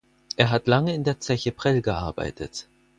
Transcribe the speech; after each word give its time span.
Er 0.35 0.49
hat 0.49 0.65
lange 0.65 0.95
in 0.95 1.03
der 1.03 1.19
Zeche 1.19 1.51
Prell 1.51 1.83
gearbeitet. 1.83 2.67